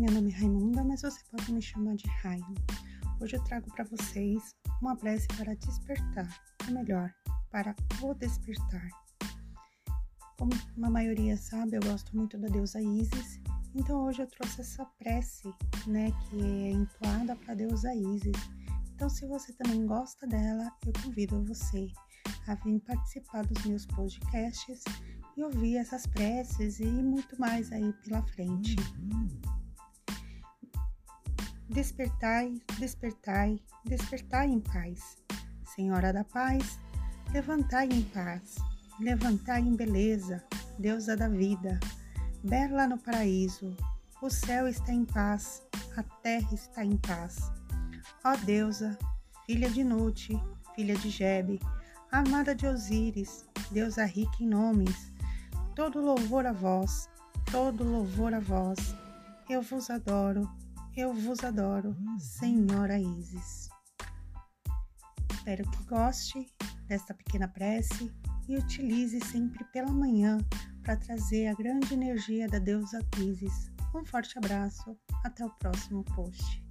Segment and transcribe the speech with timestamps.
[0.00, 2.54] meu nome é Raimunda, mas você pode me chamar de Raim.
[3.20, 7.12] Hoje eu trago para vocês uma prece para despertar, ou melhor,
[7.50, 8.88] para o despertar.
[10.38, 10.52] Como
[10.82, 13.42] a maioria sabe, eu gosto muito da deusa Isis,
[13.74, 15.52] então hoje eu trouxe essa prece,
[15.86, 18.48] né, que é entoada para a deusa Isis.
[18.94, 21.88] Então, se você também gosta dela, eu convido você
[22.46, 24.82] a vir participar dos meus podcasts
[25.36, 28.76] e ouvir essas preces e muito mais aí pela frente.
[31.70, 35.16] Despertai, despertai, despertai em paz.
[35.64, 36.80] Senhora da paz,
[37.32, 38.56] levantai em paz,
[38.98, 40.44] levantai em beleza,
[40.80, 41.78] deusa da vida,
[42.42, 43.72] bela no paraíso.
[44.20, 45.62] O céu está em paz,
[45.96, 47.52] a terra está em paz.
[48.24, 48.98] Ó deusa,
[49.46, 50.42] filha de Nute,
[50.74, 51.60] filha de Jebe,
[52.10, 55.12] amada de Osíris, deusa rica em nomes,
[55.76, 57.08] todo louvor a vós,
[57.48, 58.92] todo louvor a vós.
[59.48, 60.50] Eu vos adoro,
[60.96, 63.68] eu vos adoro, Senhora Isis.
[65.32, 66.46] Espero que goste
[66.86, 68.12] desta pequena prece
[68.48, 70.38] e utilize sempre pela manhã
[70.82, 73.70] para trazer a grande energia da deusa Isis.
[73.94, 76.62] Um forte abraço, até o próximo post.